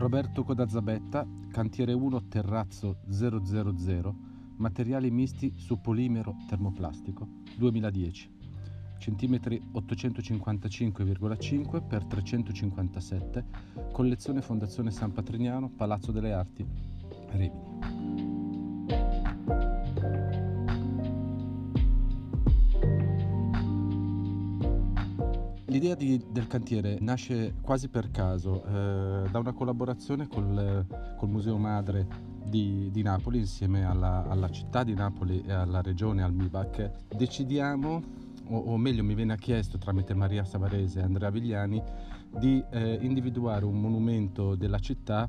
[0.00, 4.14] Roberto Codazzabetta, cantiere 1 terrazzo 000,
[4.56, 7.28] materiali misti su polimero termoplastico
[7.58, 8.38] 2010
[8.96, 13.44] centimetri 855,5 x 357
[13.92, 16.66] collezione Fondazione San Patrignano Palazzo delle Arti
[17.32, 18.49] Rimini
[25.70, 30.84] L'idea di, del cantiere nasce quasi per caso eh, da una collaborazione col,
[31.16, 32.08] col Museo Madre
[32.44, 37.14] di, di Napoli insieme alla, alla, città di Napoli e alla regione, al MIBAC.
[37.16, 38.02] Decidiamo,
[38.48, 41.80] o, o meglio mi viene chiesto tramite Maria Savarese e Andrea Vigliani,
[42.36, 45.28] di eh, individuare un monumento della città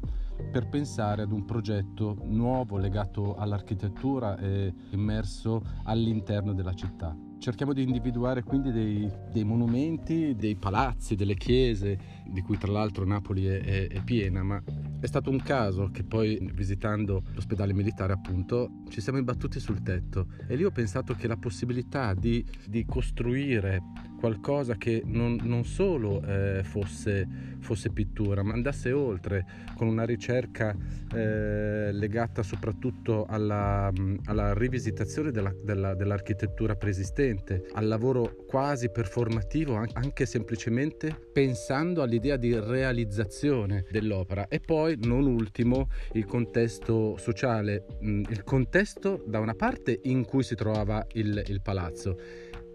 [0.51, 7.29] per pensare ad un progetto nuovo legato all'architettura e immerso all'interno della città.
[7.41, 13.03] Cerchiamo di individuare quindi dei, dei, monumenti, dei palazzi, delle chiese, di cui tra l'altro
[13.03, 14.61] Napoli è, è, è, piena, ma
[14.99, 20.27] è stato un caso che poi visitando l'ospedale militare appunto ci siamo imbattuti sul tetto.
[20.47, 23.81] E lì ho pensato che la possibilità di, di costruire
[24.21, 27.27] qualcosa che non, non solo eh, fosse,
[27.59, 30.75] fosse, pittura, ma andasse oltre con una ricerca
[31.11, 33.91] eh, legata soprattutto alla,
[34.25, 42.57] alla rivisitazione della, della, dell'architettura preesistente, al lavoro quasi performativo, anche semplicemente pensando all'idea di
[42.57, 44.47] realizzazione dell'opera.
[44.49, 50.53] E poi non ultimo il contesto sociale, il contesto da una parte in cui si
[50.53, 52.19] trovava il, il palazzo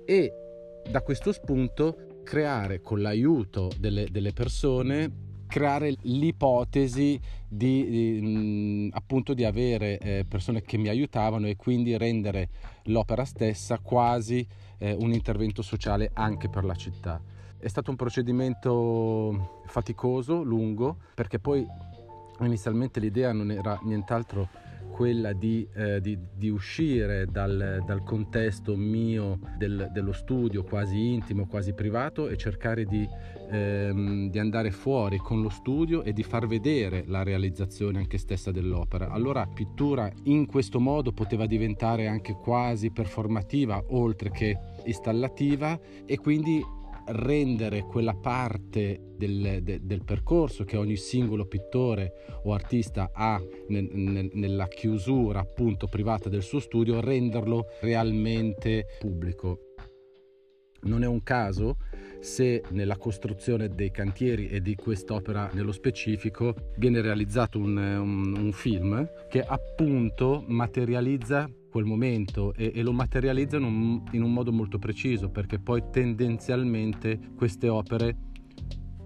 [0.05, 0.46] e
[0.91, 9.45] da questo spunto creare con l'aiuto delle, delle persone creare l'ipotesi di, di, appunto di
[9.45, 12.49] avere eh, persone che mi aiutavano e quindi rendere
[12.85, 14.47] l'opera stessa quasi
[14.79, 17.23] eh, un intervento sociale anche per la città.
[17.59, 21.67] È stato un procedimento faticoso, lungo, perché poi
[22.41, 24.49] inizialmente l'idea non era nient'altro
[24.97, 31.47] quella di, eh, di, di uscire dal, dal, contesto mio del, dello studio quasi intimo,
[31.47, 33.07] quasi privato e cercare di,
[33.51, 38.51] ehm, di, andare fuori con lo studio e di far vedere la realizzazione anche stessa
[38.51, 39.11] dell'opera.
[39.11, 46.65] Allora pittura in questo modo poteva diventare anche quasi performativa oltre che installativa e quindi
[47.09, 53.89] rendere quella parte del, de, del, percorso che ogni singolo pittore o artista ha nel,
[53.93, 59.61] nel, nella chiusura appunto privata del suo studio, renderlo realmente pubblico.
[60.83, 61.77] Non è un caso
[62.21, 68.53] se nella costruzione dei cantieri e di quest'opera nello specifico viene realizzato un, un, un
[68.53, 73.67] film che appunto materializza quel momento e, e lo materializzano
[74.13, 78.17] in un modo molto preciso perché poi tendenzialmente queste opere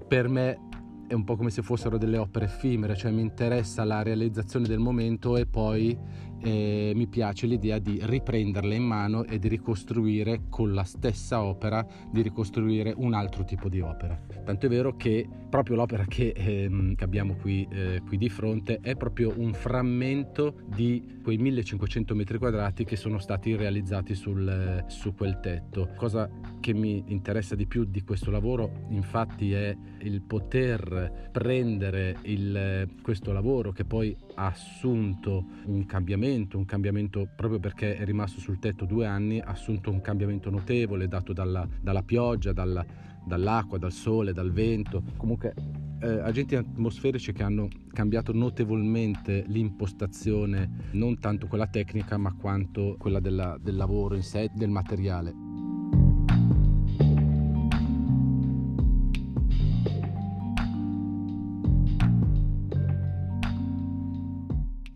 [0.06, 0.68] per me
[1.08, 4.78] è un po' come se fossero delle opere effimere, cioè mi interessa la realizzazione del
[4.78, 5.98] momento e poi
[6.42, 11.86] eh, mi piace l'idea di riprenderle in mano e di ricostruire con la stessa opera,
[12.10, 14.18] di ricostruire un altro tipo di opera.
[14.44, 18.78] Tanto è vero che proprio l'opera che, ehm, che abbiamo qui, eh, qui, di fronte
[18.80, 25.14] è proprio un frammento di quei 1500 metri quadrati che sono stati realizzati sul, su
[25.14, 25.90] quel tetto.
[25.96, 26.30] Cosa
[26.60, 33.32] che mi interessa di più di questo lavoro infatti è il poter prendere il, questo
[33.32, 38.84] lavoro che poi ha assunto un cambiamento, un cambiamento proprio perché è rimasto sul tetto
[38.84, 42.84] due anni, ha assunto un cambiamento notevole dato dalla, dalla pioggia, dalla,
[43.24, 45.54] dall'acqua, dal sole, dal vento, comunque
[46.00, 53.20] eh, agenti atmosferici che hanno cambiato notevolmente l'impostazione, non tanto quella tecnica ma quanto quella
[53.20, 55.49] della, del lavoro in sé, del materiale.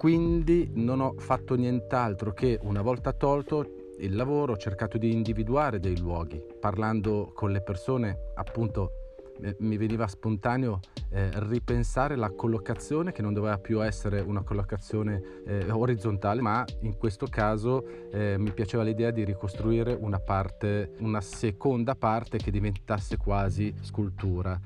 [0.04, 5.80] Quindi non ho fatto nient'altro che una volta tolto il lavoro ho cercato di individuare
[5.80, 8.91] dei luoghi, parlando con le persone appunto
[9.60, 15.71] mi veniva spontaneo eh, ripensare la collocazione che non doveva più essere una collocazione eh,
[15.71, 21.97] orizzontale ma in questo caso eh, mi piaceva l'idea di ricostruire una parte una seconda
[21.97, 24.60] parte che diventasse quasi scultura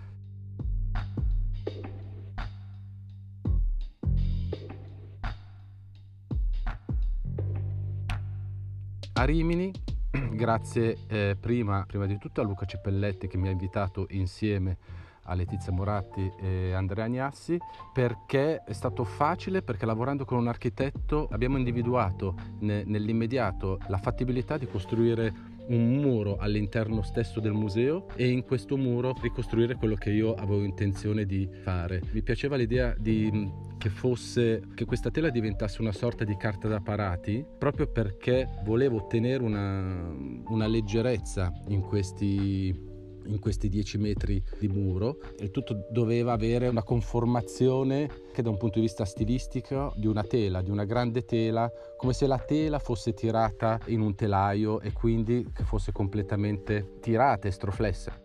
[9.18, 9.72] a Rimini,
[10.30, 14.76] grazie eh, prima, prima, di tutto a Luca Cepelletti che mi ha invitato insieme
[15.22, 17.58] a Letizia Moratti e Andrea Agnassi
[17.92, 24.56] perché è stato facile perché lavorando con un architetto abbiamo individuato ne, nell'immediato la fattibilità
[24.56, 25.34] di costruire
[25.66, 30.62] un muro all'interno stesso del museo e in questo muro ricostruire quello che io avevo
[30.62, 32.02] intenzione di fare.
[32.12, 36.80] Mi piaceva l'idea di che fosse che questa tela diventasse una sorta di carta da
[36.80, 40.12] parati proprio perché volevo ottenere una,
[40.48, 42.96] una leggerezza in questi
[43.28, 48.56] in questi 10 metri di muro e tutto doveva avere una conformazione che da un
[48.56, 52.78] punto di vista stilistico di una tela, di una grande tela, come se la tela
[52.78, 58.18] fosse tirata in un telaio e quindi che fosse completamente tirata e stroflessa.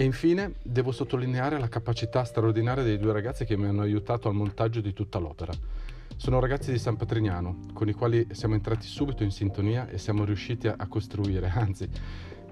[0.00, 4.34] E infine devo sottolineare la capacità straordinaria dei due ragazzi che mi hanno aiutato al
[4.34, 5.52] montaggio di tutta l'opera.
[6.16, 10.24] Sono ragazzi di San Patrignano, con i quali siamo entrati subito in sintonia e siamo
[10.24, 11.86] riusciti a costruire, anzi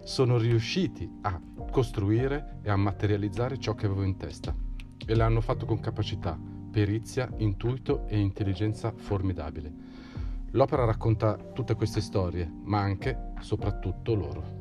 [0.04, 1.40] sono riusciti a
[1.70, 4.54] costruire e a materializzare ciò che avevo in testa
[5.06, 6.38] e l'hanno fatto con capacità,
[6.70, 9.72] perizia, intuito e intelligenza formidabile.
[10.50, 14.57] L'opera racconta tutte queste storie, ma anche, soprattutto loro.